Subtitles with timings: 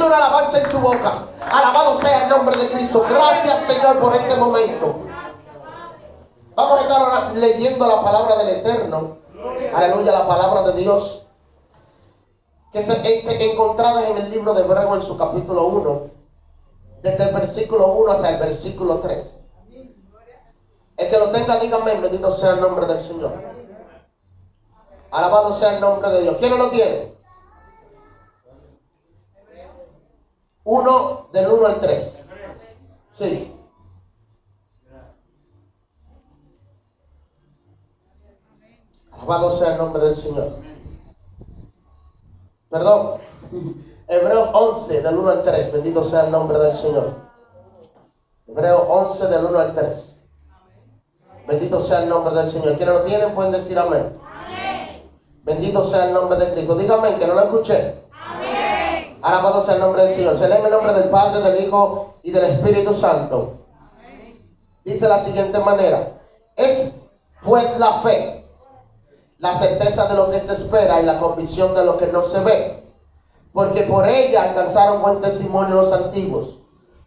[0.00, 1.26] una alabanza en su boca.
[1.50, 3.04] Alabado sea el nombre de Cristo.
[3.08, 5.00] Gracias, Señor, por este momento.
[6.54, 9.18] Vamos a estar ahora leyendo la palabra del Eterno.
[9.74, 11.26] Aleluya, la palabra de Dios.
[12.72, 16.10] Que se, eh, se en el libro de Hebreo en su capítulo 1.
[17.02, 19.38] Desde el versículo 1 hasta el versículo 3.
[20.96, 23.32] El que lo tenga, dígame, bendito sea el nombre del Señor.
[25.10, 26.36] Alabado sea el nombre de Dios.
[26.38, 27.16] ¿Quién no lo quiere?
[30.64, 32.24] 1 del 1 al 3.
[33.10, 33.56] Sí.
[39.10, 40.56] Alabado sea el nombre del Señor.
[42.70, 43.18] Perdón.
[44.08, 45.72] Hebreos 11 del 1 al 3.
[45.72, 47.14] Bendito sea el nombre del Señor.
[48.46, 50.16] Hebreos 11 del 1 al 3.
[51.46, 52.76] Bendito sea el nombre del Señor.
[52.76, 54.18] Quienes lo tienen pueden decir amén.
[54.24, 55.10] amén.
[55.44, 56.74] Bendito sea el nombre de Cristo.
[56.74, 58.01] Dígame que no lo escuché.
[59.22, 60.36] Alabado sea el nombre del Señor.
[60.36, 63.66] Se lee en el nombre del Padre, del Hijo y del Espíritu Santo.
[64.84, 66.20] Dice la siguiente manera.
[66.56, 66.92] Es
[67.42, 68.46] pues la fe,
[69.38, 72.40] la certeza de lo que se espera y la convicción de lo que no se
[72.40, 72.92] ve.
[73.52, 76.58] Porque por ella alcanzaron buen testimonio los antiguos.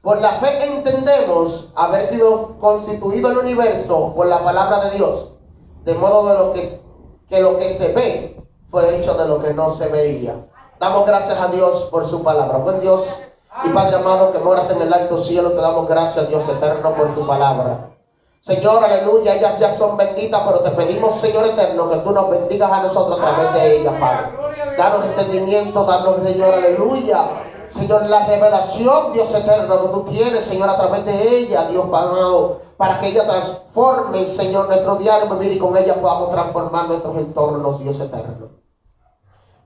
[0.01, 5.31] Por la fe entendemos haber sido constituido el universo por la palabra de Dios.
[5.83, 6.85] De modo de lo que
[7.27, 10.45] que lo que se ve fue hecho de lo que no se veía.
[10.85, 12.59] Damos gracias a Dios por su palabra.
[12.59, 13.03] Buen Dios
[13.63, 17.15] y Padre amado que moras en el alto cielo, te damos gracias, Dios eterno, por
[17.15, 17.89] tu palabra.
[18.39, 22.71] Señor, aleluya, ellas ya son benditas, pero te pedimos, Señor eterno, que tú nos bendigas
[22.71, 24.77] a nosotros a través de ellas, Padre.
[24.77, 27.29] Danos entendimiento, danos, Señor, aleluya.
[27.67, 32.59] Señor, la revelación, Dios eterno, que tú tienes, Señor, a través de ella, Dios amado
[32.77, 37.79] para que ella transforme, Señor, nuestro diario vivir y con ella podamos transformar nuestros entornos,
[37.79, 38.64] Dios eterno.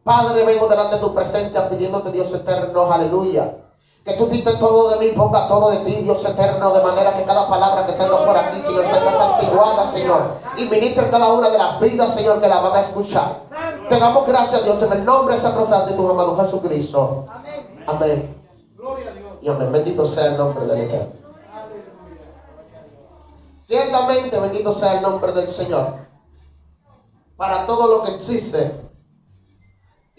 [0.03, 3.55] Padre, vengo delante de tu presencia pidiéndote, Dios eterno, aleluya.
[4.03, 7.23] Que tú quites todo de mí, ponga todo de ti, Dios eterno, de manera que
[7.23, 10.31] cada palabra que salga por aquí, Señor, sea santiguada, Señor.
[10.57, 13.41] Y ministre cada una de las vidas, Señor, que la van a escuchar.
[13.89, 17.25] Te damos gracias, Dios, en el nombre sacrosanto de tu amado Jesucristo.
[17.29, 17.85] Amén.
[17.87, 18.35] Amén.
[19.41, 19.71] Y amén.
[19.71, 21.13] Bendito sea el nombre del Eterno.
[23.65, 25.93] Ciertamente, bendito sea el nombre del Señor.
[27.37, 28.88] Para todo lo que existe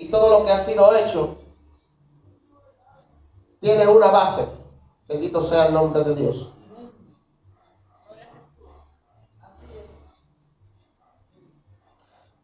[0.00, 1.37] y todo lo que ha sido hecho,
[3.61, 4.49] tiene una base.
[5.06, 6.50] Bendito sea el nombre de Dios.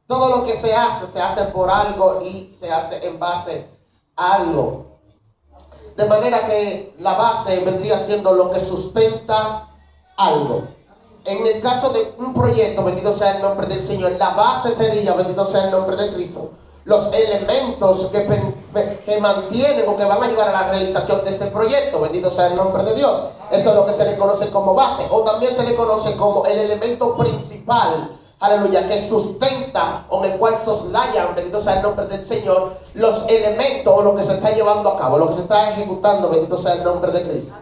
[0.06, 3.66] Todo lo que se hace, se hace por algo y se hace en base
[4.14, 5.00] a algo.
[5.96, 9.68] De manera que la base vendría siendo lo que sustenta
[10.16, 10.76] algo
[11.26, 15.12] en el caso de un proyecto, bendito sea el nombre del Señor, la base sería,
[15.14, 16.52] bendito sea el nombre de Cristo,
[16.86, 18.24] los elementos que,
[19.04, 22.46] que, mantienen o que van a ayudar a la realización de ese proyecto, bendito sea
[22.46, 23.22] el nombre de Dios.
[23.50, 26.46] Eso es lo que se le conoce como base, o también se le conoce como
[26.46, 32.06] el elemento principal, aleluya, que sustenta o en el cual soslayan, bendito sea el nombre
[32.06, 35.40] del Señor, los elementos o lo que se está llevando a cabo, lo que se
[35.40, 37.54] está ejecutando, bendito sea el nombre de Cristo.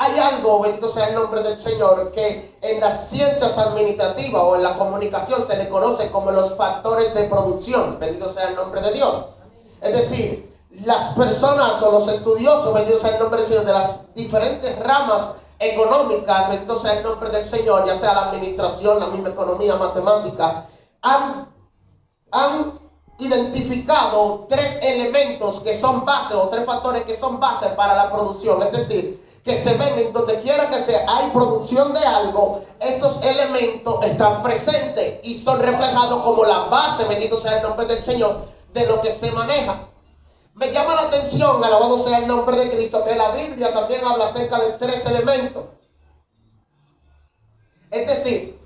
[0.00, 4.62] Hay algo, bendito sea el nombre del Señor, que en las ciencias administrativas o en
[4.62, 7.98] la comunicación se le conoce como los factores de producción.
[7.98, 9.24] Bendito sea el nombre de Dios.
[9.80, 14.14] Es decir, las personas o los estudiosos, bendito sea el nombre del Señor, de las
[14.14, 19.30] diferentes ramas económicas, bendito sea el nombre del Señor, ya sea la administración, la misma
[19.30, 20.66] economía, matemática,
[21.02, 21.48] han,
[22.30, 22.78] han
[23.18, 28.62] identificado tres elementos que son base o tres factores que son base para la producción.
[28.62, 33.18] Es decir, que se ven en donde quiera que sea, hay producción de algo, estos
[33.22, 38.44] elementos están presentes y son reflejados como la base, bendito sea el nombre del Señor,
[38.74, 39.88] de lo que se maneja.
[40.52, 44.26] Me llama la atención, alabado sea el nombre de Cristo, que la Biblia también habla
[44.26, 45.64] acerca de tres elementos.
[47.90, 48.60] Es decir,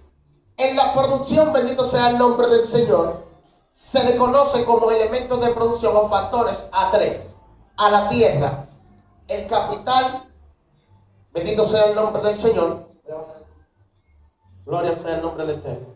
[0.56, 3.24] en la producción, bendito sea el nombre del Señor,
[3.72, 7.28] se le conoce como elementos de producción o factores a tres.
[7.76, 8.66] A la tierra,
[9.28, 10.31] el capital
[11.32, 12.88] Bendito sea el nombre del Señor.
[14.66, 15.86] Gloria sea el nombre del Eterno.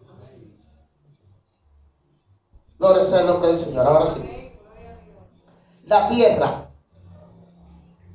[2.79, 3.87] Gloria sea el nombre del Señor.
[3.87, 4.53] Ahora sí.
[5.85, 6.71] La tierra,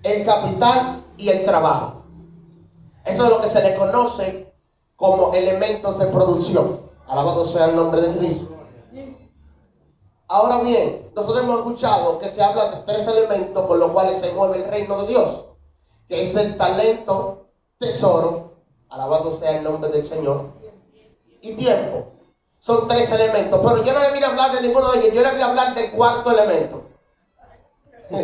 [0.03, 2.06] el capital y el trabajo.
[3.06, 4.53] Eso es lo que se le conoce
[4.95, 6.81] como elementos de producción.
[7.07, 8.57] Alabado sea el nombre de Cristo.
[10.27, 14.31] Ahora bien, nosotros hemos escuchado que se habla de tres elementos con los cuales se
[14.31, 15.50] mueve el reino de Dios
[16.11, 17.47] que es el talento,
[17.79, 18.57] tesoro,
[18.89, 20.49] alabado sea el nombre del Señor,
[21.39, 22.11] y tiempo.
[22.59, 25.21] Son tres elementos, pero yo no le voy a hablar de ninguno de ellos, yo
[25.21, 26.83] le voy a hablar del cuarto elemento.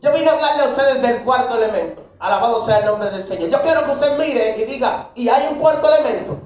[0.00, 2.02] Yo vine a hablarle a ustedes del cuarto elemento.
[2.20, 3.50] Alabado sea el nombre del Señor.
[3.50, 6.38] Yo quiero que usted mire y diga, ¿y hay un cuarto elemento?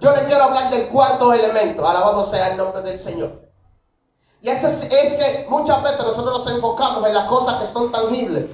[0.00, 1.86] Yo le quiero hablar del cuarto elemento.
[1.86, 3.49] Alabado sea el nombre del Señor.
[4.40, 7.92] Y este es, es que muchas veces nosotros nos enfocamos en las cosas que son
[7.92, 8.46] tangibles.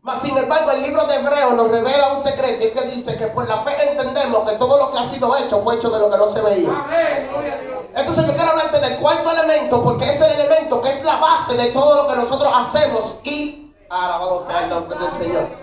[0.00, 3.28] Mas sin embargo, el libro de Hebreo nos revela un secreto y que dice que
[3.28, 6.10] por la fe entendemos que todo lo que ha sido hecho fue hecho de lo
[6.10, 7.86] que no se veía.
[7.94, 11.54] Entonces yo quiero hablarte del cuarto elemento porque es el elemento que es la base
[11.54, 15.61] de todo lo que nosotros hacemos y alabado sea el nombre del Señor.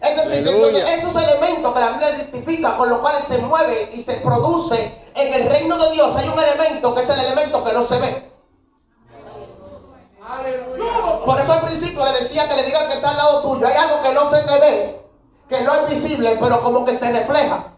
[0.00, 4.14] Es decir, estos elementos que la Biblia identifica con los cuales se mueve y se
[4.16, 7.82] produce en el reino de Dios, hay un elemento que es el elemento que no
[7.84, 8.32] se ve.
[11.24, 13.66] Por eso al principio le decía que le digan que está al lado tuyo.
[13.66, 15.02] Hay algo que no se te ve,
[15.48, 17.72] que no es visible, pero como que se refleja.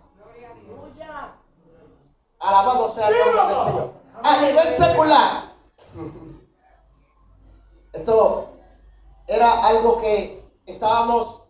[2.40, 3.92] Alabado sea el nombre del Señor.
[4.22, 5.52] A nivel secular,
[7.92, 8.50] esto
[9.26, 11.42] era algo que estábamos,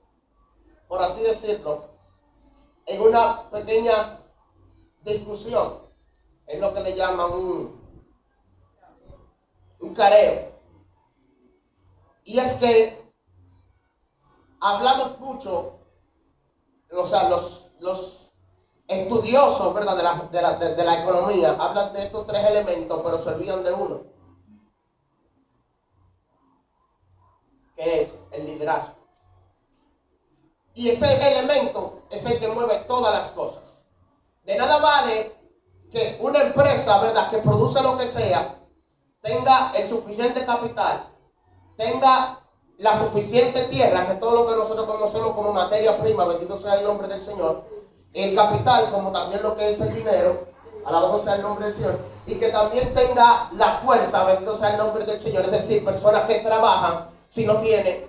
[0.89, 1.91] por así decirlo,
[2.87, 4.21] en una pequeña
[5.03, 5.87] discusión.
[6.47, 8.03] Es lo que le llaman un,
[9.81, 10.59] un careo.
[12.25, 13.13] Y es que
[14.61, 15.81] hablamos mucho,
[16.91, 18.31] o sea, los, los
[18.87, 19.97] estudiosos ¿verdad?
[19.97, 23.63] De, la, de, la, de, la, economía hablan de estos tres elementos, pero se olvidan
[23.63, 24.03] de uno,
[27.77, 28.98] que es el liderazgo.
[30.79, 33.65] Y ese elemento es el que mueve todas las cosas.
[34.45, 35.35] De nada vale
[35.91, 38.55] que una empresa, ¿verdad?, que produce lo que sea,
[39.21, 41.09] tenga el suficiente capital
[41.77, 42.41] tenga
[42.77, 46.85] la suficiente tierra, que todo lo que nosotros conocemos como materia prima, bendito sea el
[46.85, 47.65] nombre del Señor,
[48.13, 50.47] el capital, como también lo que es el dinero,
[50.85, 54.79] alabado sea el nombre del Señor, y que también tenga la fuerza, bendito sea el
[54.79, 58.09] nombre del Señor, es decir, personas que trabajan si no tienen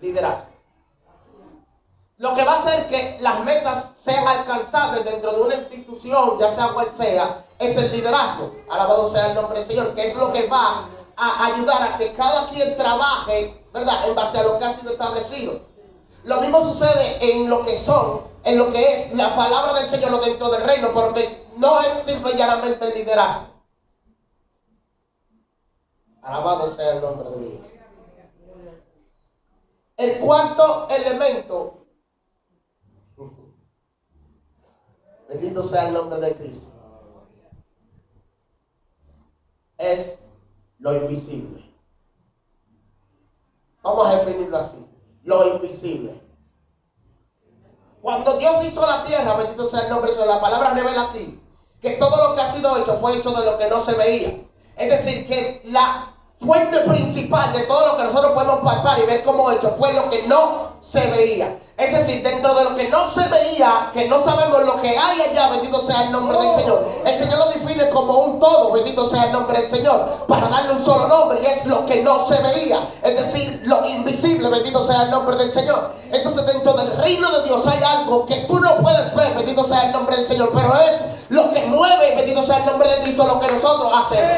[0.00, 0.53] liderazgo.
[2.24, 6.50] Lo que va a hacer que las metas sean alcanzables dentro de una institución, ya
[6.50, 8.50] sea cual sea, es el liderazgo.
[8.70, 10.88] Alabado sea el nombre del Señor, que es lo que va
[11.18, 14.08] a ayudar a que cada quien trabaje, ¿verdad?
[14.08, 15.60] En base a lo que ha sido establecido.
[16.22, 20.18] Lo mismo sucede en lo que son, en lo que es la palabra del Señor
[20.24, 23.48] dentro del reino, porque no es simple y llanamente el liderazgo.
[26.22, 27.66] Alabado sea el nombre de Dios.
[29.98, 31.83] El cuarto elemento,
[35.28, 36.66] bendito sea el nombre de Cristo,
[39.78, 40.18] es
[40.78, 41.64] lo invisible.
[43.82, 44.86] Vamos a definirlo así,
[45.22, 46.20] lo invisible.
[48.00, 51.40] Cuando Dios hizo la tierra, bendito sea el nombre de la palabra revela aquí
[51.84, 54.40] que todo lo que ha sido hecho fue hecho de lo que no se veía.
[54.74, 59.22] Es decir, que la fuente principal de todo lo que nosotros podemos palpar y ver
[59.22, 61.60] como hecho fue lo que no se veía.
[61.76, 65.20] Es decir, dentro de lo que no se veía, que no sabemos lo que hay
[65.20, 66.88] allá, bendito sea el nombre del Señor.
[67.04, 70.74] El Señor lo define como un todo, bendito sea el nombre del Señor, para darle
[70.74, 72.78] un solo nombre y es lo que no se veía.
[73.02, 75.94] Es decir, lo invisible, bendito sea el nombre del Señor.
[76.12, 79.86] Entonces dentro del reino de Dios hay algo que tú no puedes ver, bendito sea
[79.86, 83.26] el nombre del Señor, pero es lo que mueve, bendito sea el nombre de Cristo,
[83.26, 84.30] lo que nosotros hacemos.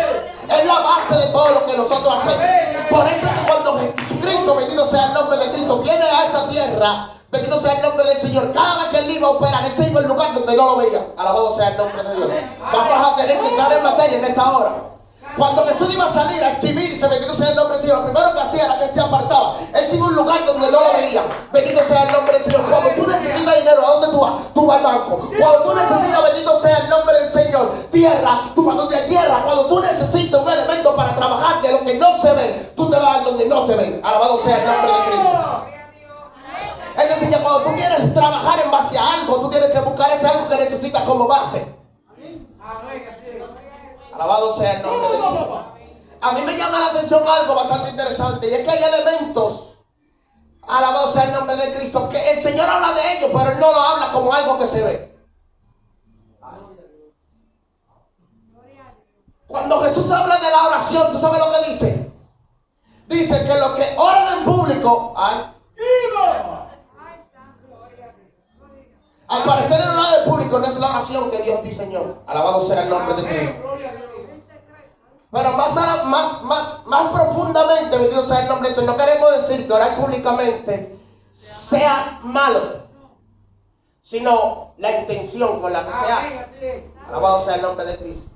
[0.49, 2.45] Es la base de todo lo que nosotros hacemos.
[2.89, 6.49] Por eso es que cuando Jesucristo, bendito sea el nombre de Cristo, viene a esta
[6.49, 8.51] tierra, Bendito sea el nombre del Señor.
[8.53, 10.77] Cada vez que él iba a operar, él se iba al lugar donde no lo
[10.77, 11.07] veía.
[11.19, 12.31] Alabado sea el nombre de Dios.
[12.61, 14.73] Vamos a tener que entrar en materia en esta hora.
[15.37, 18.41] Cuando Jesús iba a salir a exhibirse, bendito sea el nombre del Señor, primero que
[18.41, 19.57] hacía era que se apartaba.
[19.75, 21.25] Él se iba a un lugar donde no lo veía.
[21.53, 22.71] Bendito sea el nombre del Señor.
[22.71, 24.33] Cuando tú necesitas dinero, ¿a dónde tú vas?
[24.55, 25.31] Tú vas al banco.
[25.39, 29.43] Cuando tú necesitas, bendito sea el nombre del Señor, tierra, tú vas donde hay tierra.
[29.45, 32.99] Cuando tú necesitas un elemento para trabajar de lo que no se ve, tú te
[32.99, 34.01] vas donde no te ven.
[34.03, 35.76] Alabado sea el nombre de Cristo.
[36.97, 40.11] Es decir, que cuando tú quieres trabajar en base a algo, tú tienes que buscar
[40.13, 41.75] ese algo que necesitas como base.
[44.15, 45.67] Alabado sea el nombre de Dios.
[46.23, 49.79] A mí me llama la atención algo bastante interesante y es que hay elementos,
[50.67, 53.73] alabado sea el nombre de Cristo, que el Señor habla de ellos, pero Él no
[53.73, 55.17] lo habla como algo que se ve.
[59.47, 62.13] Cuando Jesús habla de la oración, ¿tú sabes lo que dice?
[63.07, 65.53] Dice que los que oran en público, ay,
[69.29, 72.19] Al parecer el orar del público no es la oración que Dios diseñó.
[72.27, 73.77] Alabado sea el nombre de Cristo.
[75.31, 79.67] Pero más, más, más, más profundamente, bendito sea el nombre de Dios, no queremos decir
[79.67, 80.99] que orar públicamente
[81.33, 82.87] sea malo,
[84.01, 86.91] sino la intención con la que se hace.
[87.09, 88.31] Alabado sea el nombre de Cristo.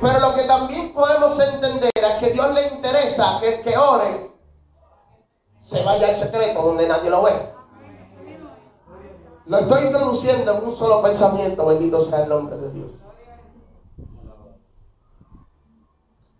[0.00, 4.30] Pero lo que también podemos entender es que Dios le interesa que el que ore
[5.60, 7.57] se vaya al secreto donde nadie lo ve.
[9.48, 12.90] Lo estoy introduciendo en un solo pensamiento, bendito sea el nombre de Dios.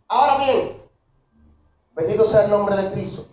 [0.08, 0.82] Ahora bien,
[1.94, 3.24] bendito sea el nombre de Cristo.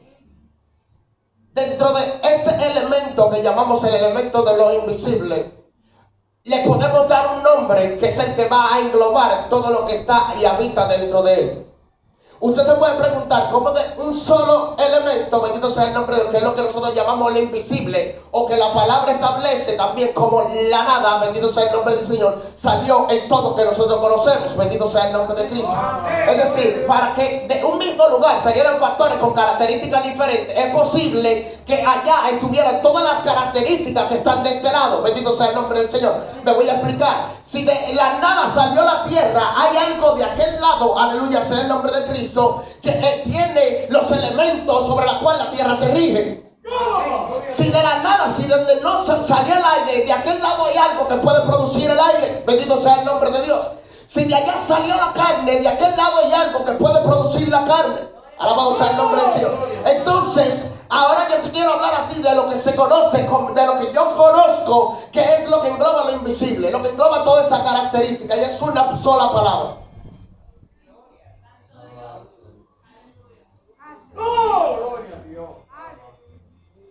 [1.51, 5.51] Dentro de este elemento que llamamos el elemento de lo invisible,
[6.43, 9.95] le podemos dar un nombre que es el que va a englobar todo lo que
[9.95, 11.65] está y habita dentro de él.
[12.39, 16.31] Usted se puede preguntar cómo de un solo elemento, bendito sea el nombre de Dios,
[16.31, 20.49] que es lo que nosotros llamamos el invisible, o que la palabra establece también como
[20.69, 24.87] la nada, bendito sea el nombre del Señor, salió el todo que nosotros conocemos, bendito
[24.87, 25.73] sea el nombre de Cristo.
[26.27, 31.59] Es decir, para que de un mismo lugar salieran factores con características diferentes, es posible
[31.65, 35.79] que allá estuvieran todas las características que están de este lado, bendito sea el nombre
[35.79, 36.15] del Señor.
[36.43, 37.44] Me voy a explicar.
[37.55, 41.69] Si de la nada salió la tierra, hay algo de aquel lado, aleluya, sea el
[41.69, 42.91] nombre de Cristo, que
[43.25, 46.51] tiene los elementos sobre los cuales la tierra se rige.
[47.47, 51.07] Si de la nada, si donde no salió el aire, de aquel lado hay algo
[51.07, 53.65] que puede producir el aire, bendito sea el nombre de Dios.
[54.05, 57.63] Si de allá salió la carne, de aquel lado hay algo que puede producir la
[57.63, 58.01] carne.
[58.37, 59.69] Alabado sea el nombre del Señor.
[59.85, 63.79] Entonces, Ahora yo te quiero hablar a ti de lo que se conoce, de lo
[63.79, 67.63] que yo conozco, que es lo que engloba lo invisible, lo que engloba toda esa
[67.63, 69.77] característica, y es una sola palabra.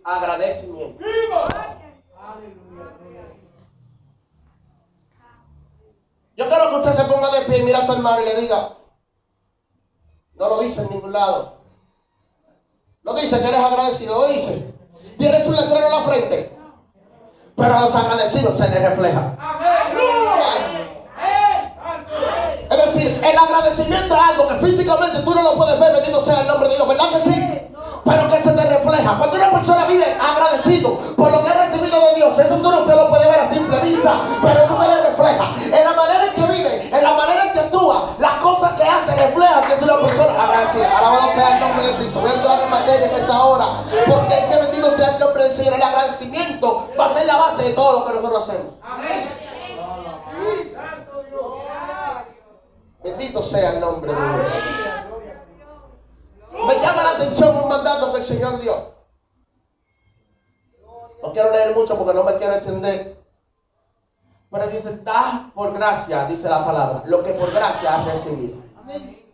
[0.03, 1.03] Agradecimiento.
[6.37, 8.41] Yo quiero que usted se ponga de pie y mira a su hermano y le
[8.41, 8.77] diga,
[10.33, 11.54] no lo dice en ningún lado.
[13.05, 14.73] No dice que eres agradecido, lo dice.
[15.19, 16.57] Tienes un letrero en la frente.
[17.55, 19.37] Pero a los agradecidos se les refleja.
[22.67, 26.41] Es decir, el agradecimiento es algo que físicamente tú no lo puedes ver, bendito sea
[26.41, 27.61] el nombre de Dios, ¿verdad que sí?
[28.03, 29.17] Pero que se te refleja.
[29.19, 32.85] Cuando una persona vive agradecido por lo que ha recibido de Dios, eso tú no
[32.87, 35.53] se lo puede ver a simple vista, pero eso se le refleja.
[41.35, 42.21] Sea el nombre de Cristo.
[42.21, 45.43] Voy a entrar en materia en esta hora, porque es que bendito sea el nombre
[45.43, 45.73] del Señor.
[45.73, 48.73] El agradecimiento va a ser la base de todo lo que nosotros hacemos.
[48.81, 49.29] Amén.
[53.03, 54.47] Bendito sea el nombre de Dios.
[56.67, 58.95] Me llama la atención un mandato que el Señor dio.
[61.21, 63.23] No quiero leer mucho porque no me quiero entender.
[64.49, 68.59] Pero dice, da por gracia, dice la palabra, lo que por gracia has recibido.
[68.79, 69.24] Amén.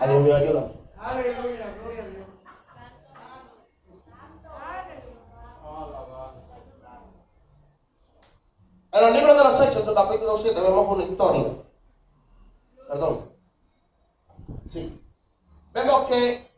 [0.00, 0.72] Adiós mío, ayúdame.
[0.96, 2.26] Aleluya, gloria a Dios.
[8.92, 11.44] En el libro de los Hechos, en el capítulo 7, vemos una historia.
[12.88, 13.32] Perdón.
[14.66, 15.04] Sí.
[15.72, 16.48] Vemos que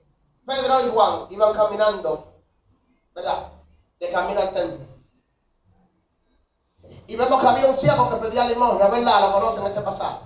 [0.47, 2.35] Pedro y Juan iban caminando,
[3.14, 3.52] ¿verdad?
[3.99, 4.90] De camino al templo.
[7.11, 9.21] Y vemos que había un ciego que pedía limosna, ¿verdad?
[9.21, 10.19] Lo conocen ese pasaje.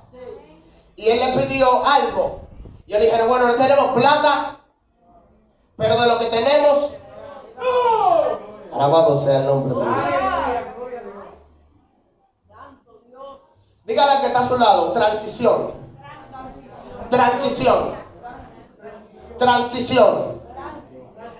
[0.96, 2.42] Y él le pidió algo.
[2.86, 4.58] Y le dijeron, bueno, no tenemos plata,
[5.78, 6.92] pero de lo que tenemos,
[8.70, 9.96] alabado sea el nombre de Dios.
[13.86, 15.72] Dígale al que está a su lado, transición.
[17.08, 17.94] Transición.
[19.38, 20.42] Transición.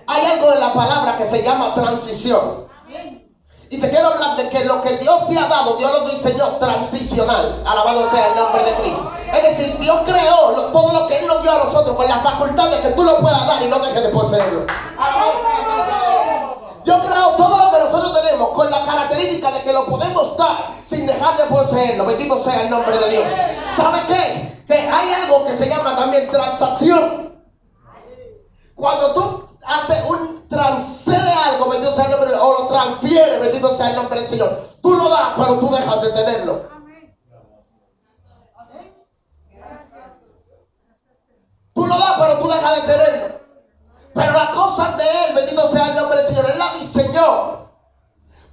[0.07, 2.65] Hay algo en la palabra que se llama transición.
[3.69, 6.57] Y te quiero hablar de que lo que Dios te ha dado, Dios lo diseñó
[6.57, 7.63] transicional.
[7.65, 9.11] Alabado sea el nombre de Cristo.
[9.33, 12.69] Es decir, Dios creó todo lo que Él nos dio a nosotros con la facultad
[12.69, 14.65] de que tú lo puedas dar y no dejes de poseerlo.
[14.97, 16.55] Alabado sea el nombre de Dios.
[16.85, 20.69] Dios creó todo lo que nosotros tenemos con la característica de que lo podemos dar
[20.83, 22.05] sin dejar de poseerlo.
[22.05, 23.27] Bendito sea el nombre de Dios.
[23.75, 24.63] ¿Sabe qué?
[24.67, 27.33] Que hay algo que se llama también transacción.
[28.75, 33.39] Cuando tú haces un transcede algo, bendito sea el nombre de Dios, o lo transfiere,
[33.39, 34.69] bendito sea el nombre del Señor.
[34.81, 36.69] Tú lo das, pero tú dejas de tenerlo.
[41.73, 43.35] Tú lo das, pero tú dejas de tenerlo.
[44.13, 47.65] Pero las cosas de Él, bendito sea el nombre del Señor, Él la diseñó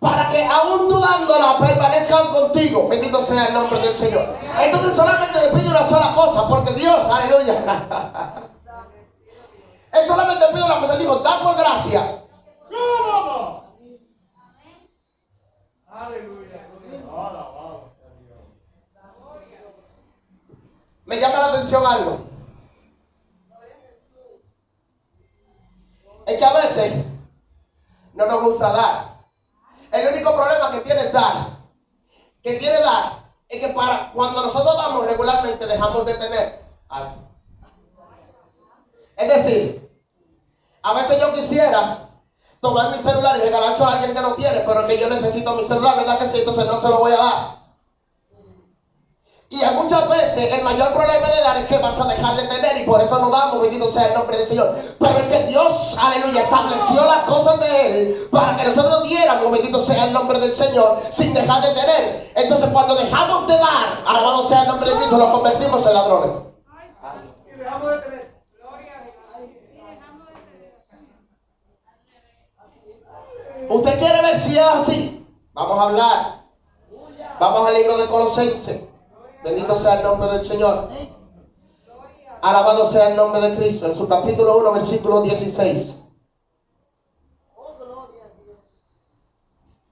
[0.00, 2.88] para que aún tú dándola permanezcan contigo.
[2.88, 4.34] Bendito sea el nombre del Señor.
[4.58, 8.41] Entonces solamente le pide una sola cosa, porque Dios, aleluya.
[9.92, 12.18] Él solamente pide una cosa, dijo, da por gracia.
[21.04, 22.20] Me llama la atención algo.
[26.24, 27.04] Es que a veces
[28.14, 29.12] no nos gusta dar.
[29.90, 31.58] El único problema que tiene es dar.
[32.42, 37.28] Que quiere dar es que para cuando nosotros damos regularmente dejamos de tener algo.
[39.16, 39.81] Es decir,
[40.82, 42.08] a veces yo quisiera
[42.60, 45.64] tomar mi celular y regalárselo a alguien que no tiene, pero que yo necesito mi
[45.64, 46.38] celular, ¿verdad que sí?
[46.38, 47.62] Entonces no se lo voy a dar.
[49.52, 52.78] Y muchas veces el mayor problema de dar es que vas a dejar de tener
[52.78, 54.74] y por eso no damos, bendito sea el nombre del Señor.
[54.98, 59.84] Pero es que Dios, aleluya, estableció las cosas de Él para que nosotros diéramos, bendito
[59.84, 62.32] sea el nombre del Señor, sin dejar de tener.
[62.34, 66.52] Entonces cuando dejamos de dar, alabado sea el nombre de Cristo, lo convertimos en ladrones.
[73.72, 75.26] ¿Usted quiere ver si es así?
[75.54, 76.42] Vamos a hablar.
[77.40, 78.82] Vamos al libro de Colosenses.
[79.42, 80.90] Bendito sea el nombre del Señor.
[82.42, 83.86] Alabado sea el nombre de Cristo.
[83.86, 85.96] En su capítulo 1, versículo 16.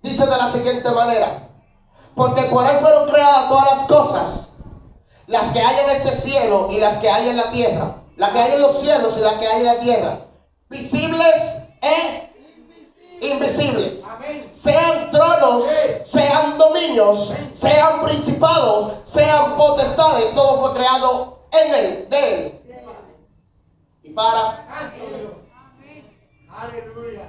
[0.03, 1.49] Dice de la siguiente manera.
[2.15, 4.49] Porque por él fueron creadas todas las cosas.
[5.27, 8.03] Las que hay en este cielo y las que hay en la tierra.
[8.17, 10.27] Las que hay en los cielos y las que hay en la tierra.
[10.69, 11.35] Visibles
[11.81, 12.30] e
[13.21, 14.01] invisibles
[14.53, 15.65] sean tronos,
[16.05, 22.61] sean dominios, sean principados, sean potestades, todo fue creado en él, de él.
[24.03, 24.93] Y para.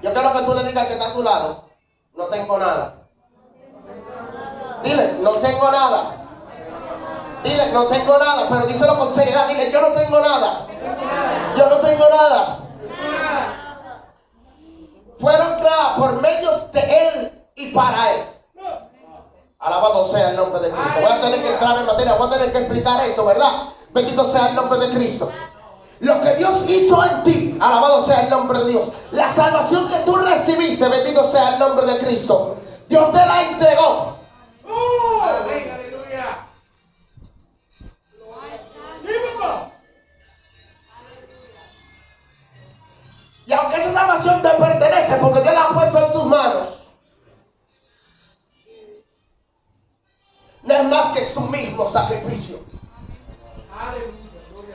[0.01, 1.69] Yo quiero que tú le digas que está a tu lado,
[2.15, 2.98] no tengo nada.
[4.83, 6.17] Dile, no tengo nada.
[7.43, 9.48] Dile, no tengo nada, pero díselo con seriedad.
[9.48, 10.67] Dile, yo no tengo nada.
[11.55, 12.71] Yo no tengo nada
[15.21, 18.21] fueron creadas por medios de Él y para Él.
[19.59, 20.99] Alabado sea el nombre de Cristo.
[20.99, 23.69] Voy a tener que entrar en materia, voy a tener que explicar esto, ¿verdad?
[23.93, 25.31] Bendito sea el nombre de Cristo.
[25.99, 28.91] Lo que Dios hizo en ti, alabado sea el nombre de Dios.
[29.11, 32.57] La salvación que tú recibiste, bendito sea el nombre de Cristo.
[32.89, 34.21] Dios te la entregó.
[44.01, 46.68] Salvación te pertenece porque Dios la ha puesto en tus manos,
[50.64, 52.59] no es más que su mismo sacrificio.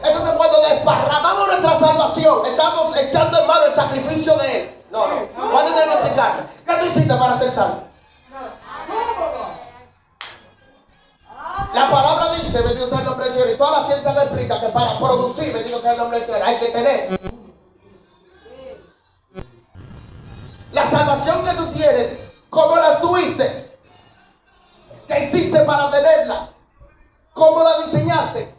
[0.03, 4.85] Entonces cuando desparramamos nuestra salvación, estamos echando en mano el sacrificio de Él.
[4.91, 5.51] No, no.
[5.51, 6.43] Voy a tener que explicarme.
[6.67, 7.83] ¿Qué tú hiciste para ser salvo?
[11.75, 14.69] La palabra dice, bendito sea el nombre del Señor, y toda la ciencia explica que
[14.69, 17.21] para producir, bendito sea el nombre del Señor, hay que tener
[20.73, 22.19] La salvación que tú tienes,
[22.51, 23.79] ¿cómo la tuviste?
[25.07, 26.51] ¿Qué hiciste para tenerla?
[27.33, 28.55] ¿Cómo la diseñaste?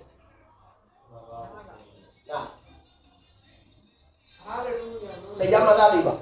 [5.37, 6.15] Se llama dádiva.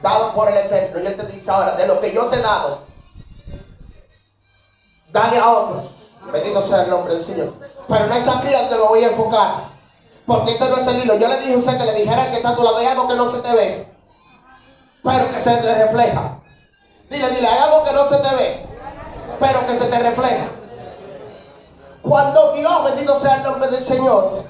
[0.00, 1.00] Dado por el Eterno.
[1.00, 2.82] Y Él te dice ahora, de lo que yo te he dado,
[5.10, 5.84] dale a otros.
[6.32, 7.54] Bendito sea el nombre del Señor.
[7.88, 9.77] Pero no es aquí donde me voy a enfocar.
[10.28, 11.16] Porque esto no es el hilo.
[11.16, 12.76] Yo le dije a usted que le dijera que está a tu lado.
[12.76, 13.88] Hay algo que no se te ve.
[15.02, 16.38] Pero que se te refleja.
[17.08, 18.66] Dile, dile, hay algo que no se te ve.
[19.40, 20.48] Pero que se te refleja.
[22.02, 24.44] Cuando Dios, bendito sea el nombre del Señor.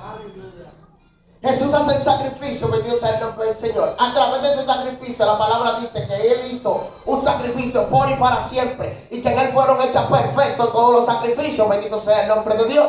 [1.42, 3.94] Jesús hace el sacrificio, bendito sea el nombre del Señor.
[4.00, 8.14] A través de ese sacrificio, la palabra dice que Él hizo un sacrificio por y
[8.14, 9.06] para siempre.
[9.12, 12.64] Y que en Él fueron hechas perfectos todos los sacrificios, bendito sea el nombre de
[12.64, 12.88] Dios.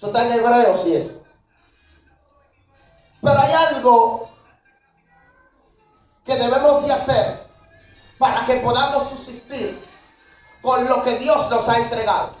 [0.00, 1.20] Eso está en hebreo, sí es.
[3.20, 4.30] Pero hay algo
[6.24, 7.46] que debemos de hacer
[8.18, 9.86] para que podamos subsistir
[10.62, 12.34] con lo que Dios nos ha entregado.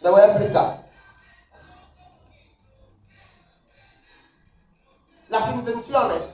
[0.00, 0.86] Le voy a explicar.
[5.28, 6.30] Las intenciones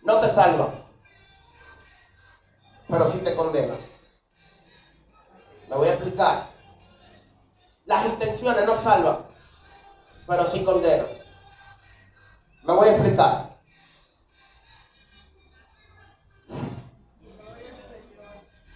[0.00, 0.79] no te salvan
[2.90, 3.74] pero sí te condena.
[5.68, 6.46] Me voy a explicar.
[7.86, 9.18] Las intenciones no salvan,
[10.26, 11.06] pero sí condenan.
[12.64, 13.50] Me voy a explicar.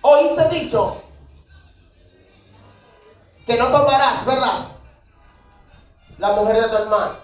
[0.00, 1.02] Oíste dicho
[3.46, 4.68] que no tomarás, ¿verdad?
[6.18, 7.16] La mujer de tu hermano.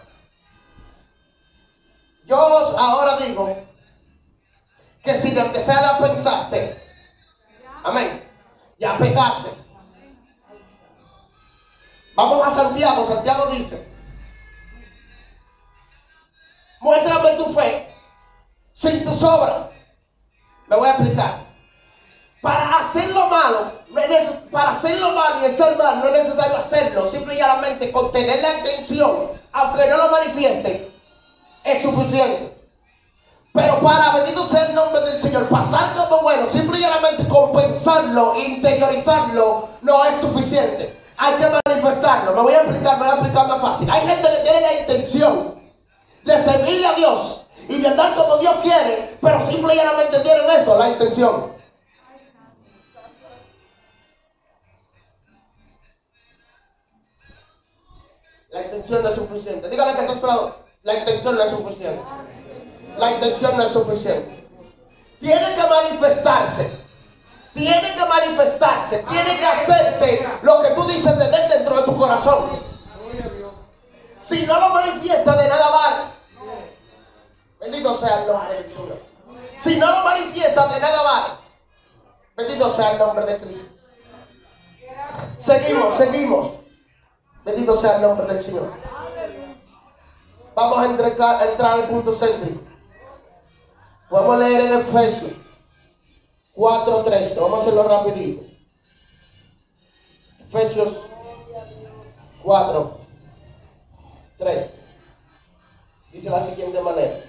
[2.27, 3.57] Yo ahora digo
[5.03, 6.80] que si de que sea la pensaste,
[7.85, 8.29] amén,
[8.79, 9.51] ya pegaste.
[12.15, 13.89] Vamos a Santiago, Santiago dice,
[16.81, 17.95] muéstrame tu fe
[18.73, 19.71] sin tus obras.
[20.67, 21.51] Me voy a explicar.
[22.41, 23.73] Para hacer lo malo,
[24.51, 27.07] para hacer lo malo y estar mal, no es necesario hacerlo.
[27.07, 30.91] Simplemente con tener la intención, aunque no lo manifieste,
[31.65, 32.60] es suficiente.
[33.53, 40.05] Pero para, bendito sea el nombre del Señor, pasar como bueno, simplemente compensarlo, interiorizarlo, no
[40.05, 41.01] es suficiente.
[41.17, 42.33] Hay que manifestarlo.
[42.33, 43.91] Me voy a explicar, me voy a explicar más fácil.
[43.91, 45.61] Hay gente que tiene la intención
[46.25, 50.89] de servirle a Dios y de andar como Dios quiere, pero simplemente tienen eso, la
[50.91, 51.59] intención.
[58.51, 59.69] La intención no es suficiente.
[59.69, 60.57] Dígale que está lado.
[60.83, 62.03] La intención no es suficiente.
[62.97, 64.49] La intención no es suficiente.
[65.21, 66.81] Tiene que manifestarse.
[67.55, 69.05] Tiene que manifestarse.
[69.09, 72.61] Tiene que hacerse lo que tú dices de dentro de tu corazón.
[74.21, 76.05] Si no lo manifiesta, de nada vale.
[77.61, 78.99] Bendito sea el nombre del Señor.
[79.59, 81.35] Si no lo manifiesta, de nada vale.
[82.37, 83.69] Bendito sea el nombre de Cristo.
[85.39, 86.53] Seguimos, seguimos.
[87.45, 88.73] Bendito sea el nombre del Señor.
[90.55, 92.70] Vamos a entrar, al punto céntrico.
[94.11, 95.33] Vamos a leer en Efesios
[96.57, 97.37] 4.3.
[97.37, 98.43] Vamos a hacerlo rapidito.
[100.49, 100.89] Efesios
[102.43, 102.99] 4,
[104.39, 104.71] 3.
[106.13, 107.25] Dice la siguiente manera.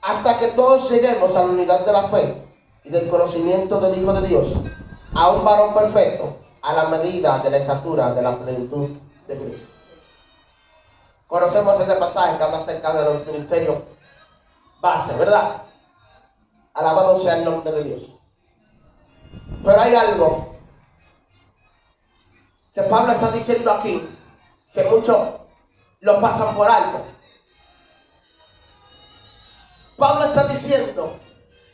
[0.00, 2.42] Hasta que todos lleguemos a la unidad de la fe
[2.84, 4.48] y del conocimiento del Hijo de Dios,
[5.14, 8.90] a un varón perfecto, a la medida de la estatura de la plenitud
[9.26, 9.73] de Cristo.
[11.26, 13.78] Conocemos este pasaje que habla acerca de los ministerios
[14.80, 15.62] base, ¿verdad?
[16.74, 18.02] Alabado sea el nombre de Dios.
[19.64, 20.56] Pero hay algo
[22.74, 24.08] que Pablo está diciendo aquí,
[24.72, 25.16] que muchos
[26.00, 27.06] lo pasan por alto.
[29.96, 31.18] Pablo está diciendo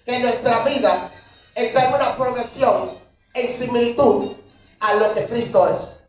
[0.05, 1.11] que nuestra vida
[1.55, 2.91] está en una progresión
[3.35, 4.33] en similitud
[4.79, 6.00] a lo que Cristo es.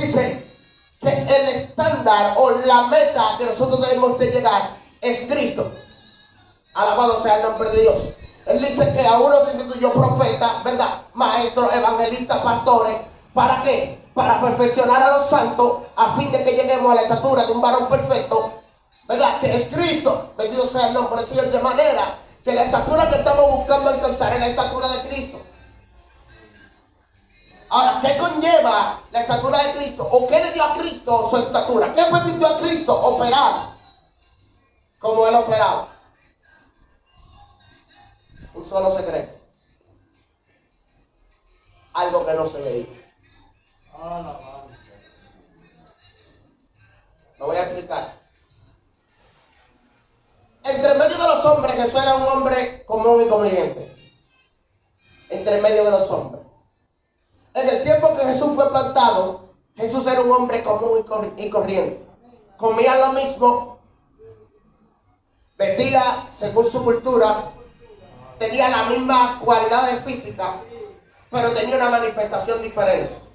[0.00, 0.46] Dice
[1.00, 5.72] que el estándar o la meta que nosotros debemos de llegar es Cristo.
[6.74, 8.02] Alabado sea el nombre de Dios.
[8.46, 11.02] Él dice que a uno se instituyó profeta, ¿verdad?
[11.14, 12.96] Maestro, evangelista, pastores.
[13.34, 14.06] ¿Para qué?
[14.14, 17.60] Para perfeccionar a los santos a fin de que lleguemos a la estatura de un
[17.60, 18.56] varón perfecto
[19.08, 19.40] ¿verdad?
[19.40, 20.32] Que es Cristo.
[20.36, 21.46] Bendito sea el nombre del Señor.
[21.46, 25.40] De manera que la estatura que estamos buscando alcanzar es la estatura de Cristo.
[27.76, 30.08] Ahora, ¿qué conlleva la estatura de Cristo?
[30.10, 31.92] ¿O qué le dio a Cristo su estatura?
[31.92, 33.76] ¿Qué permitió a Cristo operar
[34.98, 35.88] como él operaba?
[38.54, 39.38] Un solo secreto.
[41.92, 43.12] Algo que no se veía.
[47.38, 48.18] Lo voy a explicar.
[50.64, 53.94] Entre medio de los hombres Jesús era un hombre común y corriente.
[55.28, 56.35] Entre medio de los hombres.
[57.56, 61.06] En el tiempo que Jesús fue plantado, Jesús era un hombre común
[61.38, 62.04] y corriente.
[62.58, 63.78] Comía lo mismo,
[65.56, 67.52] vestía según su cultura,
[68.38, 70.56] tenía la misma cualidades físicas,
[71.30, 73.25] pero tenía una manifestación diferente.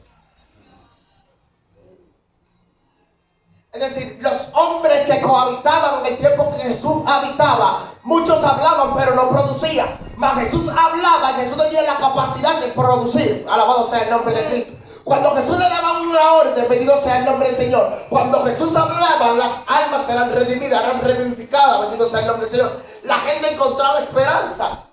[3.73, 9.15] Es decir, los hombres que cohabitaban en el tiempo que Jesús habitaba, muchos hablaban pero
[9.15, 9.97] no producían.
[10.17, 13.47] Mas Jesús hablaba Jesús tenía la capacidad de producir.
[13.49, 14.73] Alabado sea el nombre de Cristo.
[15.05, 18.07] Cuando Jesús le daba una orden, bendito sea el nombre del Señor.
[18.09, 22.81] Cuando Jesús hablaba, las almas eran redimidas, eran revivificadas, bendito sea el nombre del Señor.
[23.03, 24.83] La gente encontraba esperanza.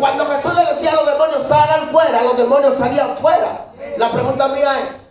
[0.00, 3.66] Cuando Jesús le decía a los demonios, salgan fuera, los demonios salían fuera.
[3.96, 5.07] La pregunta mía es,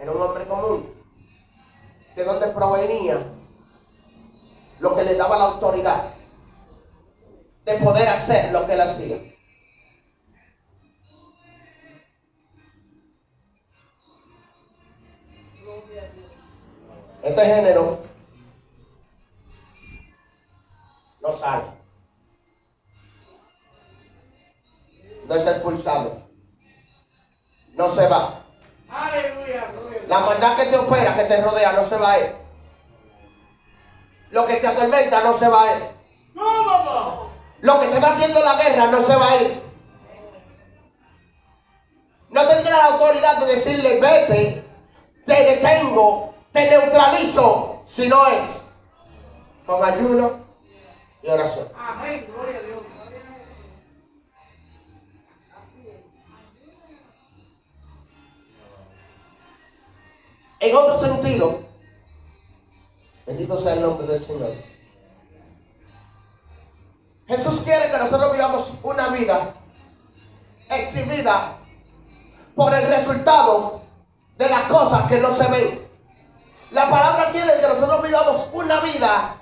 [0.00, 0.94] Era un hombre común.
[2.16, 3.18] ¿De dónde provenía
[4.78, 6.14] lo que le daba la autoridad
[7.66, 9.16] de poder hacer lo que él hacía?
[17.22, 17.98] Este género
[21.20, 21.64] no sale.
[25.28, 26.22] No es expulsado.
[27.74, 28.40] No se va.
[30.10, 32.34] La maldad que te opera, que te rodea, no se va a ir.
[34.32, 35.84] Lo que te atormenta no se va a ir.
[37.60, 39.62] Lo que te está haciendo la guerra no se va a ir.
[42.28, 44.64] No tendrá la autoridad de decirle, vete,
[45.26, 48.64] te detengo, te neutralizo, si no es
[49.64, 50.40] con ayuno
[51.22, 51.68] y oración.
[51.78, 52.82] Amén, gloria a Dios.
[60.60, 61.60] En otro sentido,
[63.26, 64.52] bendito sea el nombre del Señor.
[67.26, 69.54] Jesús quiere que nosotros vivamos una vida
[70.68, 71.56] exhibida
[72.54, 73.80] por el resultado
[74.36, 75.88] de las cosas que no se ven.
[76.72, 79.36] La palabra quiere que nosotros vivamos una vida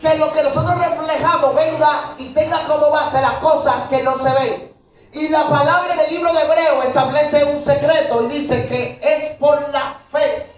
[0.00, 4.32] que lo que nosotros reflejamos venga y tenga como base las cosas que no se
[4.32, 4.72] ven.
[5.12, 9.36] Y la palabra en el libro de Hebreo establece un secreto y dice que es
[9.36, 10.51] por la fe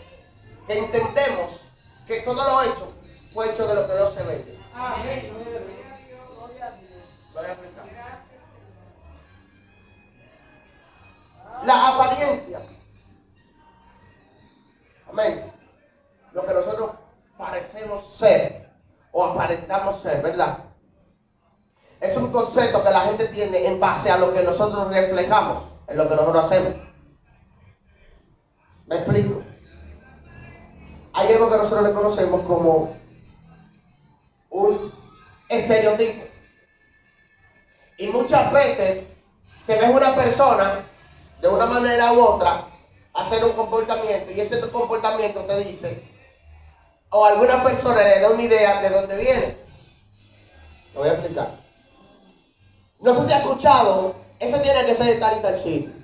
[0.68, 1.61] entendemos
[2.07, 2.92] que todo lo hecho
[3.33, 4.59] fue hecho de lo que no se ve.
[11.64, 12.61] La apariencia.
[15.09, 15.53] Amén.
[16.33, 16.90] Lo que nosotros
[17.38, 18.70] parecemos ser
[19.12, 20.59] o aparentamos ser, ¿verdad?
[22.00, 25.96] Es un concepto que la gente tiene en base a lo que nosotros reflejamos, en
[25.96, 26.74] lo que nosotros hacemos.
[28.87, 29.43] ¿Me explico?
[31.14, 32.96] Hay algo que nosotros le conocemos como
[34.50, 34.92] un
[35.48, 36.24] estereotipo.
[37.96, 39.07] Y muchas veces
[39.66, 40.85] te ves una persona
[41.40, 42.66] de una manera u otra
[43.12, 46.03] hacer un comportamiento y ese comportamiento te dice,
[47.11, 49.57] o alguna persona le da una idea de dónde viene.
[50.94, 51.50] Lo voy a explicar.
[53.00, 56.04] No sé si ha escuchado, ese tiene que ser tal y tal sitio.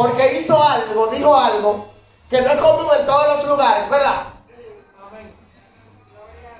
[0.00, 1.92] Porque hizo algo, dijo algo
[2.30, 4.28] que no es común en todos los lugares, ¿verdad?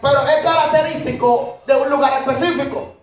[0.03, 2.96] Pero es característico de un lugar específico.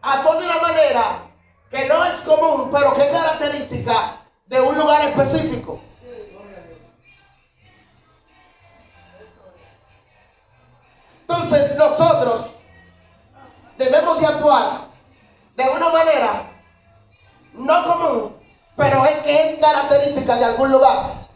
[0.00, 1.22] Actuó de una manera
[1.68, 5.80] que no es común, pero que es característica de un lugar específico.
[11.22, 12.46] Entonces nosotros
[13.76, 14.82] debemos de actuar
[15.56, 16.57] de una manera
[17.58, 18.36] no común,
[18.76, 21.28] pero es que es característica de algún lugar.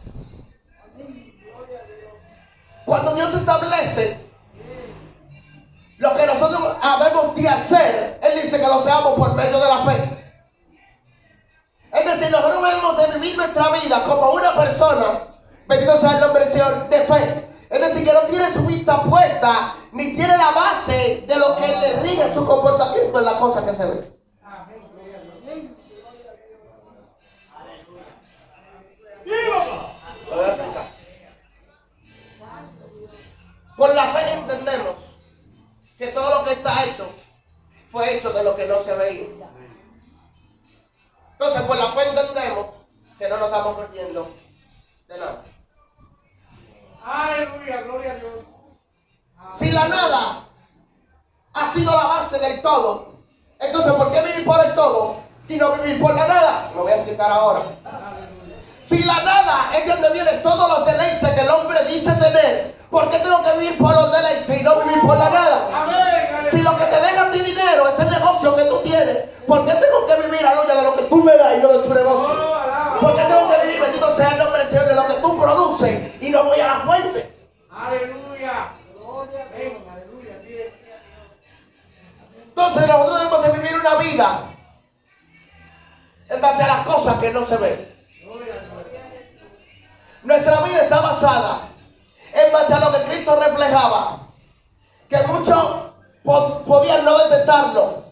[2.85, 4.19] Cuando Dios establece
[5.97, 9.85] lo que nosotros habemos de hacer, Él dice que lo seamos por medio de la
[9.85, 10.23] fe.
[11.93, 15.05] Es decir, nosotros debemos de vivir nuestra vida como una persona,
[15.67, 17.49] bendito sea el nombre del Señor, de fe.
[17.69, 21.67] Es decir, que no tiene su vista puesta, ni tiene la base de lo que
[21.67, 24.22] le rige su comportamiento en la cosa que se ve.
[33.77, 34.95] Por la fe entendemos
[35.97, 37.09] que todo lo que está hecho
[37.91, 39.27] fue hecho de lo que no se veía.
[41.33, 42.67] Entonces, por la fe entendemos
[43.17, 44.35] que no nos estamos perdiendo
[45.07, 45.43] de nada.
[47.03, 48.33] Aleluya, gloria a Dios.
[49.53, 50.45] Si la nada
[51.53, 53.19] ha sido la base del todo,
[53.59, 55.17] entonces ¿por qué vivir por el todo
[55.47, 56.71] y no vivir por la nada?
[56.73, 57.61] Lo voy a explicar ahora.
[58.83, 63.09] Si la nada es donde vienen todos los deleites que el hombre dice tener, ¿por
[63.09, 66.45] qué tengo que vivir por los deleites y no vivir por la nada?
[66.51, 69.17] Si lo que te deja ti dinero es el negocio que tú tienes,
[69.47, 71.79] ¿por qué tengo que vivir a de lo que tú me das y no de
[71.79, 72.53] tu negocio?
[72.99, 75.39] ¿Por qué tengo que vivir, bendito sea el nombre del Señor, de lo que tú
[75.39, 77.33] produces y no voy a la fuente?
[77.71, 78.73] Aleluya.
[82.55, 84.43] Entonces nosotros debemos de vivir una vida
[86.29, 87.93] en base a las cosas que no se ven.
[90.23, 91.69] Nuestra vida está basada
[92.33, 94.19] en base a lo que Cristo reflejaba.
[95.09, 95.91] Que muchos
[96.23, 98.05] podían no detectarlo,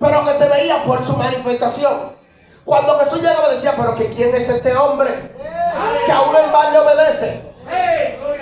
[0.00, 2.12] pero que se veía por su manifestación.
[2.64, 5.32] Cuando Jesús llegaba decía, pero que quién es este hombre
[6.04, 7.42] que aún el mal le obedece.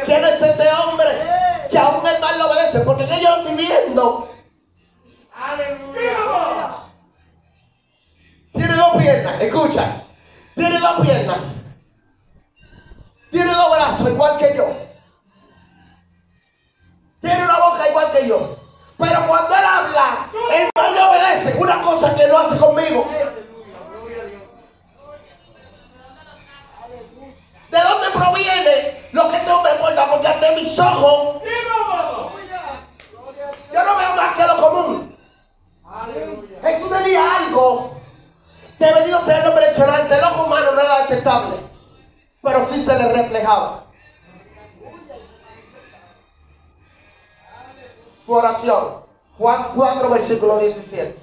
[0.05, 1.09] ¿Quién es este hombre
[1.71, 2.81] que aún el mal le obedece?
[2.81, 4.31] Porque ellos lo estoy viendo.
[8.53, 10.03] Tiene dos piernas, escucha.
[10.55, 11.39] Tiene dos piernas.
[13.31, 14.67] Tiene dos brazos igual que yo.
[17.21, 18.57] Tiene una boca igual que yo.
[18.99, 21.55] Pero cuando él habla, el mal le obedece.
[21.59, 23.07] Una cosa que no hace conmigo.
[27.71, 30.11] ¿De dónde proviene lo que tú me importa?
[30.11, 31.43] Porque ante mis ojos
[33.73, 35.17] yo no veo más que lo común.
[36.63, 38.01] Jesús tenía algo
[38.79, 41.57] que venido ser el hombre ante el ojo humano no era detectable,
[42.43, 43.85] pero sí se le reflejaba.
[48.25, 49.05] Su oración,
[49.37, 51.19] Juan 4, versículo 17.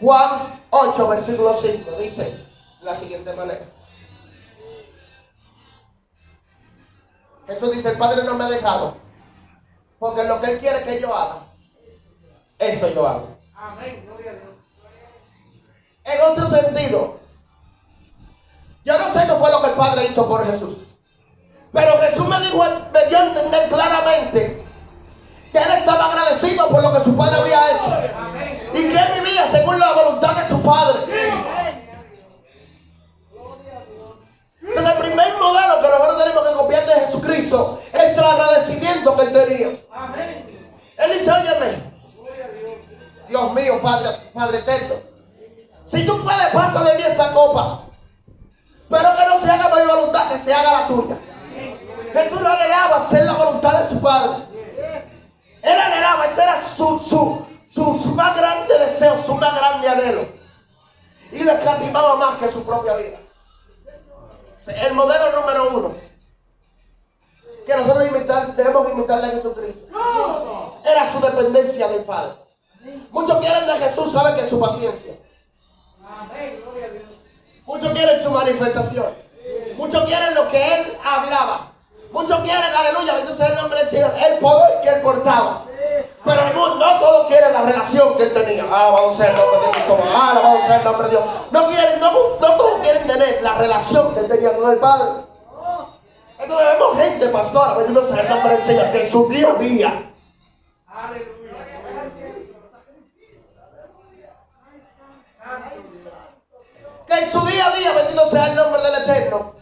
[0.00, 2.46] Juan 8, versículo 5, dice
[2.80, 3.66] la siguiente manera.
[7.46, 8.96] Jesús dice, el Padre no me ha dejado,
[9.98, 11.42] porque lo que Él quiere que yo haga,
[12.58, 13.36] eso yo hago.
[13.54, 14.54] Amén, gloria a Dios.
[16.04, 17.21] En otro sentido,
[18.84, 20.76] yo no sé qué fue lo que el Padre hizo por Jesús.
[21.72, 24.64] Pero Jesús me dijo, me dio a entender claramente
[25.52, 28.74] que él estaba agradecido por lo que su padre había hecho.
[28.74, 31.00] Y que él vivía según la voluntad de su padre.
[34.60, 39.22] Entonces el primer modelo que nosotros tenemos que copiar de Jesucristo es el agradecimiento que
[39.22, 39.68] él tenía.
[40.98, 41.92] Él dice, óyeme,
[43.28, 44.94] Dios mío, Padre, Padre eterno,
[45.84, 47.81] si tú puedes, pasa de mí esta copa.
[48.92, 51.18] Pero que no se haga mi voluntad, que se haga la tuya.
[52.12, 54.44] Jesús no anhelaba hacer la voluntad de su Padre.
[55.62, 60.26] Él anhelaba, ese era su, su, su, más grande deseo, su más grande anhelo.
[61.30, 63.18] Y le escatimaba más que su propia vida.
[64.66, 65.94] El modelo número uno
[67.64, 68.04] que nosotros
[68.56, 69.86] debemos imitarle a Jesucristo
[70.84, 72.34] era su dependencia del Padre.
[73.10, 75.14] Muchos quieren de Jesús, saben que es su paciencia.
[77.64, 79.14] Muchos quieren su manifestación.
[79.76, 81.72] Muchos quieren lo que él hablaba.
[82.12, 85.64] Muchos quieren, aleluya, sea el nombre del Señor, el poder que él portaba.
[86.24, 88.64] Pero no todos quieren la relación que él tenía.
[88.70, 89.98] Ah, vamos a ser el nombre de Cristo.
[90.14, 91.24] Ah, vamos a ser el nombre de Dios.
[91.50, 95.24] No quieren, no, no todos quieren tener la relación que él tenía con el Padre.
[96.38, 99.54] Entonces vemos gente, pastora, bendito sea el nombre del Señor, que en su día a
[99.54, 100.08] día.
[107.01, 109.61] Que en su día a día, bendito sea el nombre del Eterno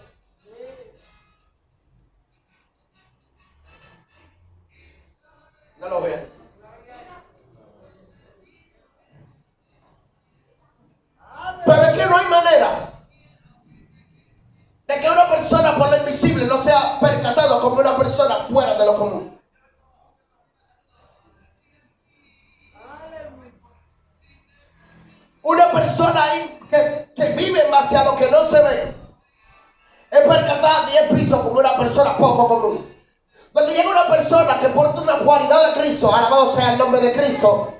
[36.60, 37.74] sea el nombre de Cristo,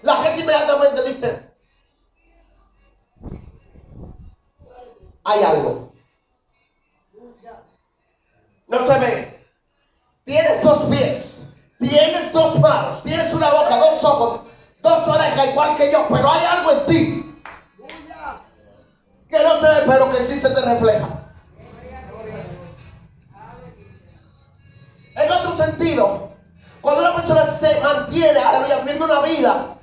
[0.00, 1.52] la gente inmediatamente dice,
[5.22, 5.92] hay algo.
[8.68, 9.46] No se ve.
[10.24, 11.42] Tienes dos pies,
[11.78, 14.40] tienes dos manos, tienes una boca, dos ojos,
[14.80, 17.28] dos orejas, igual que yo, pero hay algo en ti
[19.28, 21.08] que no se ve, pero que sí se te refleja.
[25.14, 26.31] En otro sentido,
[26.82, 29.76] cuando una persona se mantiene, aleluya, viviendo una vida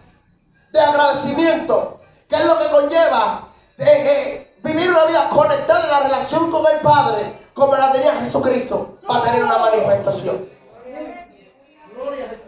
[0.71, 6.51] de agradecimiento, que es lo que conlleva eh, vivir una vida conectada en la relación
[6.51, 10.49] con el Padre, como la tenía Jesucristo, para tener una manifestación.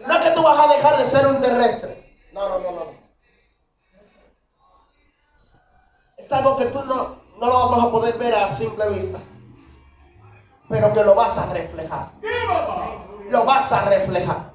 [0.06, 2.14] No es que tú vas a dejar de ser un terrestre.
[2.32, 3.02] No, no, no, no.
[6.16, 9.18] Es algo que tú no, no lo vamos a poder ver a simple vista
[10.72, 12.12] pero que lo vas a reflejar.
[13.32, 14.52] Lo vas a reflejar.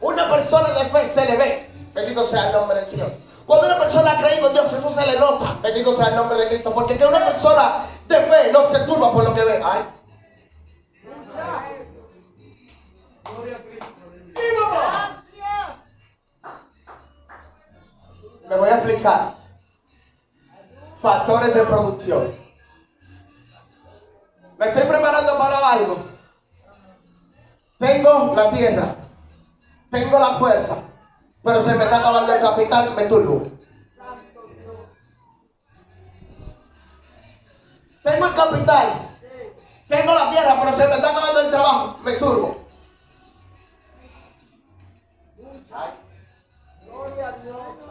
[0.00, 1.70] Una persona de fe se le ve.
[1.92, 3.12] Bendito sea el nombre del Señor.
[3.44, 5.58] Cuando una persona ha creído en Dios, eso se le nota.
[5.62, 6.72] Bendito sea el nombre de Cristo.
[6.72, 9.62] Porque que una persona de fe no se turba por lo que ve.
[9.62, 9.86] Ay.
[18.48, 19.34] Me voy a explicar.
[21.02, 22.34] Factores de producción.
[24.56, 26.17] Me estoy preparando para algo.
[27.78, 28.94] Tengo la tierra.
[29.90, 30.78] Tengo la fuerza.
[31.42, 33.46] Pero se me está acabando el capital, me turbo.
[38.02, 39.16] Tengo el capital.
[39.88, 42.56] Tengo la tierra, pero se me está acabando el trabajo, me turbo.
[46.84, 47.88] Gloria a Dios.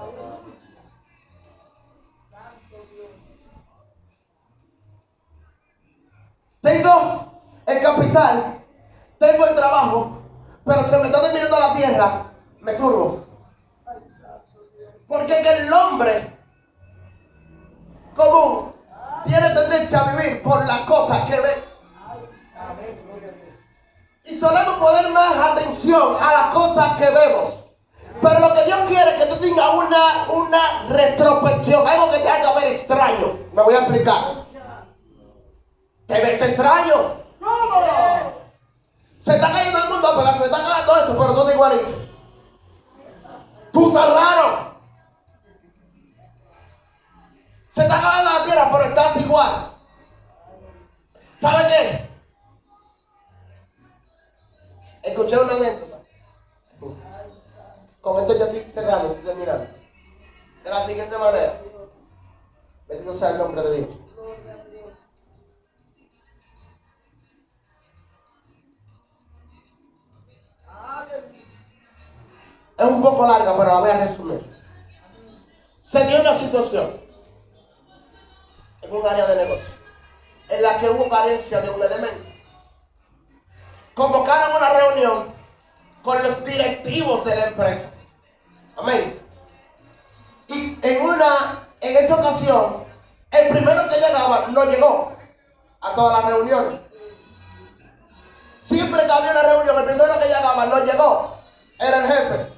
[6.61, 7.31] Tengo
[7.65, 8.65] el capital,
[9.19, 10.21] tengo el trabajo,
[10.65, 12.23] pero se me está terminando la tierra,
[12.61, 13.25] me turbo.
[15.07, 16.37] Porque que el hombre
[18.15, 18.73] común
[19.25, 21.63] tiene tendencia a vivir por las cosas que ve.
[24.25, 27.63] Y solemos poner más atención a las cosas que vemos.
[28.21, 32.29] Pero lo que Dios quiere es que tú tengas una, una retrospección, algo que te
[32.29, 33.39] haga ver extraño.
[33.53, 34.47] Me voy a explicar.
[36.07, 37.21] ¿Te ves extraño?
[37.39, 38.46] ¿Cómo?
[39.27, 42.07] Se está cayendo el mundo a se está cayendo esto, pero todo igualito.
[43.73, 44.79] Tú estás raro.
[47.67, 49.73] Se está cayendo la tierra, pero estás igual.
[51.41, 52.09] ¿Sabe qué?
[55.09, 55.97] Escuché una anécdota.
[57.99, 59.67] Con esto ya estoy cerrando, estoy terminando.
[60.63, 61.61] de la siguiente manera.
[62.87, 63.89] Bendito sea el nombre de Dios.
[72.77, 74.57] Es un poco larga, pero la voy a resumir.
[75.81, 76.99] Se dio una situación
[78.81, 79.77] en un área de negocio
[80.49, 82.29] en la que hubo carencia de un elemento.
[83.93, 85.33] Convocaron una reunión
[86.03, 87.89] con los directivos de la empresa.
[88.77, 89.19] Amén.
[90.47, 92.85] Y en una, en esa ocasión,
[93.31, 95.17] el primero que llegaba no llegó
[95.81, 96.79] a todas las reuniones.
[98.61, 101.37] Siempre que había una reunión, el primero que llegaba no llegó.
[101.79, 102.56] Era el jefe.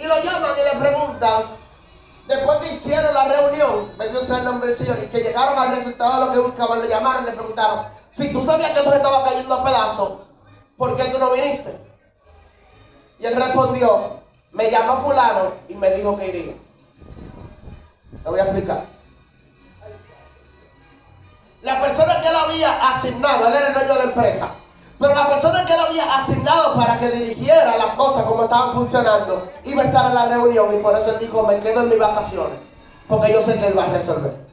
[0.00, 1.42] Y lo llaman y le preguntan,
[2.26, 5.76] después que hicieron la reunión, bendito sea el nombre del Señor, y que llegaron al
[5.76, 8.90] resultado de lo que buscaban, le llamaron y le preguntaron, si tú sabías que tú
[8.90, 10.12] estaba cayendo a pedazos,
[10.78, 11.78] ¿por qué tú no viniste?
[13.18, 14.20] Y él respondió,
[14.52, 16.54] me llamó fulano y me dijo que iría.
[18.24, 18.86] Te voy a explicar.
[21.60, 24.50] La persona que él había asignado, él era el dueño de la empresa,
[25.00, 29.50] pero la persona que él había asignado para que dirigiera las cosas como estaban funcionando,
[29.64, 31.98] iba a estar en la reunión y por eso él dijo, me quedo en mis
[31.98, 32.58] vacaciones,
[33.08, 34.46] porque yo sé que él va a resolver.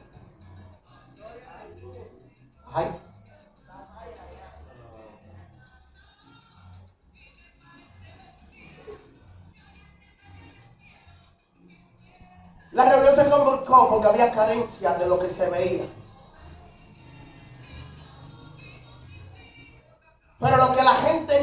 [2.72, 2.86] Ay.
[12.72, 15.84] La reunión se convocó porque había carencia de lo que se veía.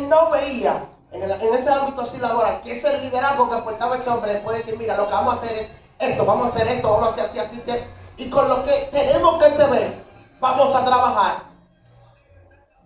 [0.05, 4.57] No veía en, ese ámbito laboral, que es el liderazgo que aportaba ese hombre, puede
[4.57, 7.11] decir, mira, lo que vamos a hacer es esto, vamos a hacer esto, vamos a
[7.11, 7.83] hacer así, así, así.
[8.17, 10.03] Y con lo que tenemos que se ve,
[10.39, 11.43] vamos a trabajar.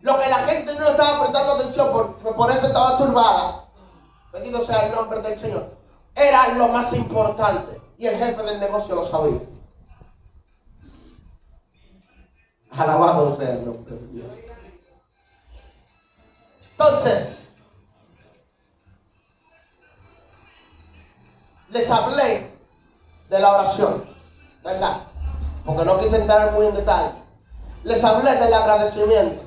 [0.01, 3.65] Lo que la gente no estaba prestando atención, por, por eso estaba turbada.
[4.31, 5.77] Bendito sea el nombre del Señor.
[6.15, 7.81] Era lo más importante.
[7.97, 9.41] Y el jefe del negocio lo sabía.
[12.71, 14.33] Alabado sea el nombre de Dios.
[16.79, 17.49] Entonces,
[21.67, 22.57] les hablé
[23.29, 24.09] de la oración,
[24.63, 25.01] ¿verdad?
[25.65, 27.11] Porque no quise entrar muy en detalle.
[27.83, 29.43] Les hablé del agradecimiento.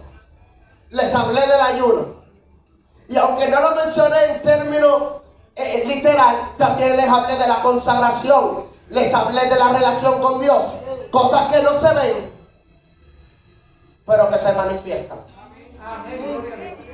[0.90, 2.22] Les hablé del ayuno.
[3.08, 5.02] Y aunque no lo mencioné en términos
[5.56, 8.66] eh, eh, literal, también les hablé de la consagración.
[8.90, 10.66] Les hablé de la relación con Dios.
[11.10, 12.32] Cosas que no se ven,
[14.04, 15.31] pero que se manifiestan.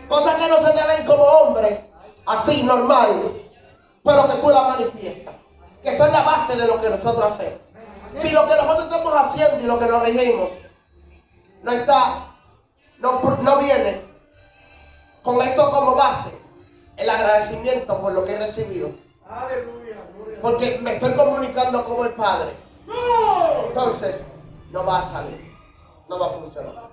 [0.09, 1.91] Cosas que no se te ven como hombre,
[2.27, 3.43] así, normal,
[4.03, 5.35] pero que tú la manifiestas.
[5.83, 7.61] Que son la base de lo que nosotros hacemos.
[8.15, 10.51] Si lo que nosotros estamos haciendo y lo que nos regimos
[11.63, 12.35] no está,
[12.99, 14.03] no, no viene
[15.23, 16.33] con esto como base,
[16.97, 18.91] el agradecimiento por lo que he recibido.
[20.41, 22.53] Porque me estoy comunicando como el Padre.
[23.67, 24.25] Entonces,
[24.71, 25.55] no va a salir.
[26.09, 26.88] No va a funcionar.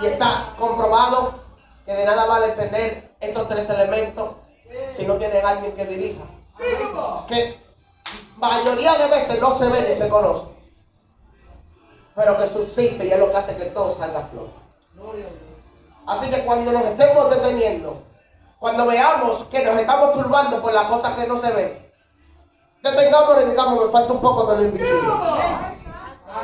[0.00, 1.34] Y está comprobado
[1.84, 4.30] que de nada vale tener estos tres elementos
[4.92, 6.24] si no tienen alguien que dirija.
[7.28, 7.60] Que
[8.36, 10.46] mayoría de veces no se ve ni se conoce.
[12.14, 14.48] Pero que subsiste y es lo que hace que todo salga a flor.
[16.06, 18.02] Así que cuando nos estemos deteniendo,
[18.58, 21.92] cuando veamos que nos estamos turbando por las cosas que no se ven,
[22.82, 25.12] detengamos y digamos, me falta un poco de lo invisible.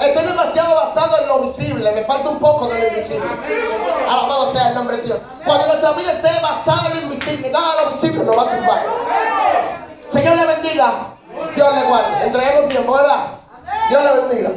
[0.03, 1.93] Estoy demasiado basado en lo visible.
[1.93, 3.27] Me falta un poco de lo invisible.
[4.09, 5.19] Alabado sea el nombre de Dios.
[5.45, 8.57] Cuando nuestra vida esté basada en lo invisible, nada de lo visible nos va a
[8.57, 8.87] tumbar.
[10.09, 10.93] Señor le bendiga.
[11.55, 12.27] Dios le guarde.
[12.27, 13.27] Entreguemos tiempo, ¿verdad?
[13.89, 14.51] Dios le bendiga.